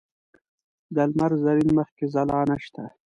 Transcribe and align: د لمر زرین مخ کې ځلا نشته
د 0.95 0.97
لمر 1.09 1.31
زرین 1.43 1.69
مخ 1.77 1.89
کې 1.97 2.05
ځلا 2.13 2.39
نشته 2.49 2.83